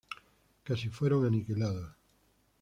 [0.63, 1.93] Casi fueron aniquilados.